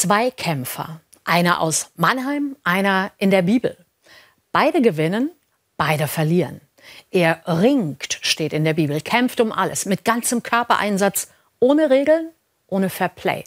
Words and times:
Zwei 0.00 0.30
Kämpfer, 0.30 1.00
einer 1.24 1.60
aus 1.60 1.90
Mannheim, 1.96 2.54
einer 2.62 3.10
in 3.18 3.32
der 3.32 3.42
Bibel. 3.42 3.76
Beide 4.52 4.80
gewinnen, 4.80 5.32
beide 5.76 6.06
verlieren. 6.06 6.60
Er 7.10 7.42
ringt, 7.48 8.20
steht 8.22 8.52
in 8.52 8.62
der 8.62 8.74
Bibel, 8.74 9.00
kämpft 9.00 9.40
um 9.40 9.50
alles, 9.50 9.86
mit 9.86 10.04
ganzem 10.04 10.44
Körpereinsatz, 10.44 11.32
ohne 11.58 11.90
Regeln, 11.90 12.30
ohne 12.68 12.90
Fair 12.90 13.08
Play. 13.08 13.42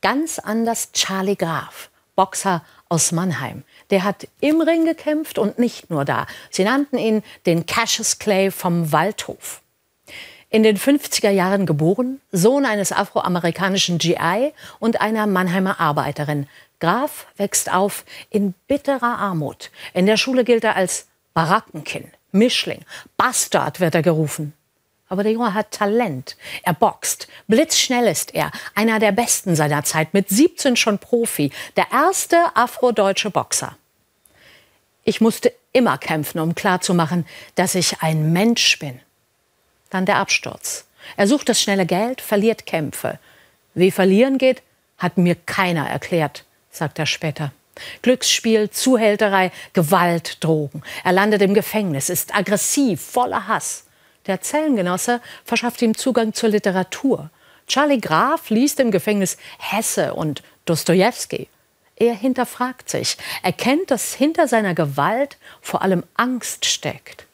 Ganz 0.00 0.40
anders 0.40 0.90
Charlie 0.90 1.36
Graf, 1.36 1.88
Boxer 2.16 2.64
aus 2.88 3.12
Mannheim. 3.12 3.62
Der 3.90 4.02
hat 4.02 4.26
im 4.40 4.60
Ring 4.60 4.84
gekämpft 4.84 5.38
und 5.38 5.60
nicht 5.60 5.88
nur 5.88 6.04
da. 6.04 6.26
Sie 6.50 6.64
nannten 6.64 6.98
ihn 6.98 7.22
den 7.46 7.64
Cassius 7.64 8.18
Clay 8.18 8.50
vom 8.50 8.90
Waldhof. 8.90 9.62
In 10.54 10.62
den 10.62 10.78
50er 10.78 11.30
Jahren 11.30 11.66
geboren, 11.66 12.20
Sohn 12.30 12.64
eines 12.64 12.92
afroamerikanischen 12.92 13.98
GI 13.98 14.52
und 14.78 15.00
einer 15.00 15.26
Mannheimer 15.26 15.80
Arbeiterin. 15.80 16.46
Graf 16.78 17.26
wächst 17.36 17.72
auf 17.72 18.04
in 18.30 18.54
bitterer 18.68 19.18
Armut. 19.18 19.72
In 19.94 20.06
der 20.06 20.16
Schule 20.16 20.44
gilt 20.44 20.62
er 20.62 20.76
als 20.76 21.08
Barackenkind, 21.32 22.06
Mischling, 22.30 22.84
Bastard 23.16 23.80
wird 23.80 23.96
er 23.96 24.02
gerufen. 24.02 24.52
Aber 25.08 25.24
der 25.24 25.32
Junge 25.32 25.54
hat 25.54 25.72
Talent. 25.72 26.36
Er 26.62 26.74
boxt. 26.74 27.26
Blitzschnell 27.48 28.06
ist 28.06 28.32
er. 28.32 28.52
Einer 28.76 29.00
der 29.00 29.10
besten 29.10 29.56
seiner 29.56 29.82
Zeit. 29.82 30.14
Mit 30.14 30.28
17 30.28 30.76
schon 30.76 31.00
Profi. 31.00 31.50
Der 31.76 31.88
erste 31.90 32.36
afrodeutsche 32.54 33.32
Boxer. 33.32 33.76
Ich 35.02 35.20
musste 35.20 35.52
immer 35.72 35.98
kämpfen, 35.98 36.38
um 36.38 36.54
klarzumachen, 36.54 37.26
dass 37.56 37.74
ich 37.74 38.02
ein 38.02 38.32
Mensch 38.32 38.78
bin. 38.78 39.00
Dann 39.94 40.06
der 40.06 40.16
Absturz. 40.16 40.86
Er 41.16 41.28
sucht 41.28 41.48
das 41.48 41.62
schnelle 41.62 41.86
Geld, 41.86 42.20
verliert 42.20 42.66
Kämpfe. 42.66 43.20
Wie 43.74 43.92
verlieren 43.92 44.38
geht, 44.38 44.60
hat 44.98 45.18
mir 45.18 45.36
keiner 45.36 45.88
erklärt, 45.88 46.44
sagt 46.68 46.98
er 46.98 47.06
später. 47.06 47.52
Glücksspiel, 48.02 48.70
Zuhälterei, 48.70 49.52
Gewalt, 49.72 50.42
Drogen. 50.42 50.82
Er 51.04 51.12
landet 51.12 51.42
im 51.42 51.54
Gefängnis, 51.54 52.08
ist 52.08 52.34
aggressiv, 52.34 53.00
voller 53.00 53.46
Hass. 53.46 53.84
Der 54.26 54.40
Zellengenosse 54.40 55.20
verschafft 55.44 55.80
ihm 55.80 55.96
Zugang 55.96 56.32
zur 56.32 56.48
Literatur. 56.48 57.30
Charlie 57.68 58.00
Graf 58.00 58.50
liest 58.50 58.80
im 58.80 58.90
Gefängnis 58.90 59.36
Hesse 59.58 60.14
und 60.14 60.42
Dostoevsky. 60.64 61.46
Er 61.94 62.14
hinterfragt 62.14 62.90
sich, 62.90 63.16
erkennt, 63.44 63.92
dass 63.92 64.12
hinter 64.12 64.48
seiner 64.48 64.74
Gewalt 64.74 65.36
vor 65.60 65.82
allem 65.82 66.02
Angst 66.16 66.64
steckt. 66.64 67.26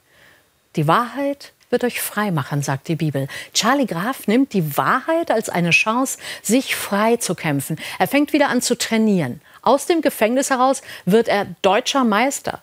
Die 0.77 0.87
Wahrheit 0.87 1.55
wird 1.71 1.85
euch 1.85 2.01
frei 2.01 2.31
machen, 2.31 2.63
sagt 2.63 2.89
die 2.89 2.97
Bibel. 2.97 3.29
Charlie 3.55 3.87
Graf 3.87 4.27
nimmt 4.27 4.53
die 4.53 4.77
Wahrheit 4.77 5.31
als 5.31 5.49
eine 5.49 5.71
Chance, 5.71 6.19
sich 6.43 6.77
frei 6.77 7.17
zu 7.17 7.35
kämpfen. 7.35 7.79
Er 7.99 8.09
fängt 8.09 8.33
wieder 8.33 8.49
an 8.49 8.61
zu 8.61 8.77
trainieren. 8.77 9.41
Aus 9.63 9.87
dem 9.87 10.03
Gefängnis 10.03 10.51
heraus 10.51 10.83
wird 11.05 11.29
er 11.29 11.47
deutscher 11.63 12.05
Meister. 12.05 12.63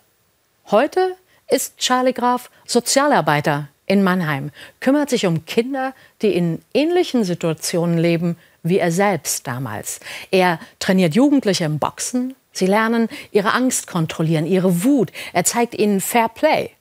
Heute 0.69 1.15
ist 1.49 1.77
Charlie 1.77 2.13
Graf 2.13 2.49
Sozialarbeiter 2.65 3.69
in 3.85 4.03
Mannheim, 4.03 4.51
kümmert 4.81 5.09
sich 5.09 5.25
um 5.25 5.45
Kinder, 5.45 5.93
die 6.21 6.33
in 6.33 6.61
ähnlichen 6.73 7.23
Situationen 7.23 7.97
leben 7.97 8.37
wie 8.69 8.79
er 8.79 8.91
selbst 8.91 9.47
damals. 9.47 9.99
Er 10.31 10.59
trainiert 10.79 11.15
Jugendliche 11.15 11.65
im 11.65 11.79
Boxen. 11.79 12.35
Sie 12.51 12.65
lernen 12.65 13.07
ihre 13.31 13.53
Angst 13.53 13.87
kontrollieren, 13.87 14.45
ihre 14.45 14.83
Wut. 14.83 15.11
Er 15.33 15.43
zeigt 15.43 15.75
ihnen 15.75 16.01
Fair 16.01 16.29
Play. 16.29 16.71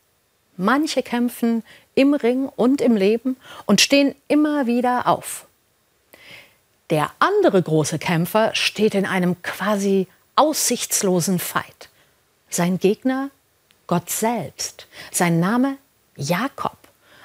Manche 0.56 1.02
kämpfen 1.02 1.62
im 1.94 2.14
Ring 2.14 2.48
und 2.48 2.80
im 2.80 2.96
Leben 2.96 3.36
und 3.66 3.80
stehen 3.80 4.14
immer 4.28 4.66
wieder 4.66 5.06
auf. 5.06 5.46
Der 6.90 7.10
andere 7.18 7.60
große 7.62 7.98
Kämpfer 7.98 8.54
steht 8.54 8.94
in 8.94 9.06
einem 9.06 9.42
quasi 9.42 10.06
aussichtslosen 10.36 11.38
Fight. 11.38 11.88
Sein 12.48 12.78
Gegner 12.78 13.30
Gott 13.86 14.10
selbst. 14.10 14.86
Sein 15.10 15.40
Name 15.40 15.78
Jakob. 16.16 16.76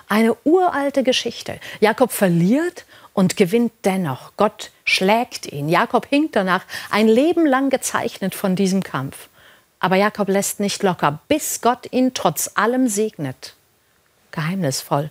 Eine 0.08 0.36
uralte 0.44 1.04
Geschichte. 1.04 1.60
Jakob 1.80 2.12
verliert 2.12 2.86
und 3.14 3.38
gewinnt 3.38 3.72
dennoch. 3.86 4.34
Gott 4.38 4.72
schlägt 4.84 5.46
ihn. 5.46 5.70
Jakob 5.70 6.06
hinkt 6.06 6.36
danach, 6.36 6.66
ein 6.90 7.08
Leben 7.08 7.46
lang 7.46 7.70
gezeichnet 7.70 8.36
von 8.36 8.56
diesem 8.56 8.84
Kampf. 8.84 9.30
Aber 9.82 9.96
Jakob 9.96 10.30
lässt 10.30 10.60
nicht 10.60 10.84
locker, 10.84 11.20
bis 11.28 11.60
Gott 11.60 11.92
ihn 11.92 12.14
trotz 12.14 12.52
allem 12.54 12.88
segnet. 12.88 13.56
Geheimnisvoll. 14.32 15.10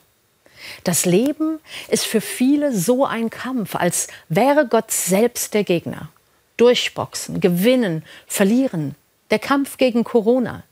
Das 0.84 1.04
Leben 1.04 1.58
ist 1.88 2.06
für 2.06 2.20
viele 2.20 2.72
so 2.74 3.04
ein 3.04 3.30
Kampf, 3.30 3.74
als 3.74 4.06
wäre 4.28 4.68
Gott 4.68 4.92
selbst 4.92 5.54
der 5.54 5.64
Gegner. 5.64 6.08
Durchboxen, 6.56 7.40
gewinnen, 7.40 8.04
verlieren. 8.26 8.94
Der 9.30 9.40
Kampf 9.40 9.76
gegen 9.76 10.04
Corona. 10.04 10.62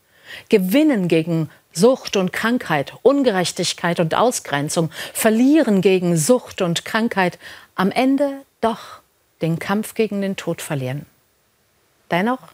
Gewinnen 0.49 1.09
gegen 1.09 1.51
Sucht 1.73 2.17
und 2.17 2.33
Krankheit, 2.33 2.93
Ungerechtigkeit 3.03 3.99
und 3.99 4.15
Ausgrenzung, 4.15 4.91
verlieren 5.13 5.81
gegen 5.81 6.17
Sucht 6.17 6.63
und 6.63 6.85
Krankheit, 6.85 7.39
am 7.75 7.91
Ende 7.91 8.43
doch 8.61 9.01
den 9.43 9.59
Kampf 9.59 9.95
gegen 9.95 10.21
den 10.21 10.37
Tod 10.37 10.63
verlieren. 10.63 11.07
Dennoch, 12.11 12.53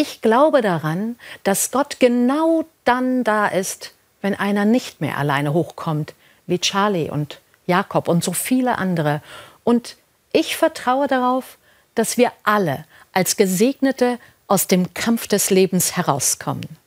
ich 0.00 0.22
glaube 0.22 0.62
daran, 0.62 1.16
dass 1.44 1.70
Gott 1.70 2.00
genau 2.00 2.64
dann 2.84 3.22
da 3.22 3.46
ist, 3.46 3.92
wenn 4.22 4.34
einer 4.34 4.64
nicht 4.64 5.02
mehr 5.02 5.18
alleine 5.18 5.52
hochkommt, 5.52 6.14
wie 6.46 6.58
Charlie 6.58 7.10
und 7.10 7.40
Jakob 7.66 8.08
und 8.08 8.24
so 8.24 8.32
viele 8.32 8.78
andere. 8.78 9.20
Und 9.62 9.98
ich 10.32 10.56
vertraue 10.56 11.06
darauf, 11.06 11.58
dass 11.94 12.16
wir 12.16 12.32
alle 12.44 12.86
als 13.12 13.36
Gesegnete 13.36 14.18
aus 14.46 14.68
dem 14.68 14.94
Kampf 14.94 15.28
des 15.28 15.50
Lebens 15.50 15.98
herauskommen. 15.98 16.79